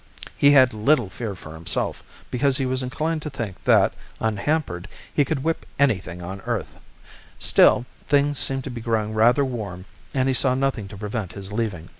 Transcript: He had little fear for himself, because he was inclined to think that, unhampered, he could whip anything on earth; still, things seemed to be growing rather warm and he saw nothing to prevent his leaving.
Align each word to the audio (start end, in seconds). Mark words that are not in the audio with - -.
He 0.35 0.49
had 0.49 0.73
little 0.73 1.11
fear 1.11 1.35
for 1.35 1.53
himself, 1.53 2.01
because 2.31 2.57
he 2.57 2.65
was 2.65 2.81
inclined 2.81 3.21
to 3.21 3.29
think 3.29 3.63
that, 3.65 3.93
unhampered, 4.19 4.87
he 5.13 5.23
could 5.23 5.43
whip 5.43 5.63
anything 5.77 6.23
on 6.23 6.41
earth; 6.47 6.73
still, 7.37 7.85
things 8.07 8.39
seemed 8.39 8.63
to 8.63 8.71
be 8.71 8.81
growing 8.81 9.13
rather 9.13 9.45
warm 9.45 9.85
and 10.15 10.27
he 10.27 10.33
saw 10.33 10.55
nothing 10.55 10.87
to 10.87 10.97
prevent 10.97 11.33
his 11.33 11.51
leaving. 11.51 11.89